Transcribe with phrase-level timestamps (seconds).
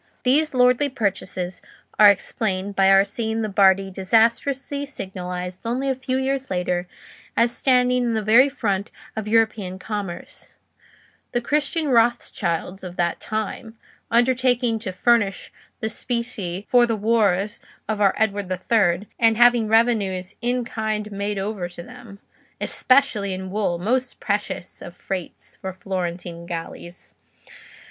[0.23, 1.61] These lordly purchases
[1.99, 6.87] are explained by our seeing the Bardi disastrously signalised only a few years later
[7.37, 14.91] as standing in the very front of European commerce—the Christian Rothschilds of that time—undertaking to
[14.91, 15.53] furnish
[15.83, 21.37] specie for the wars of our Edward the Third, and having revenues "in kind" made
[21.37, 22.17] over to them;
[22.59, 27.13] especially in wool, most precious of freights for Florentine galleys.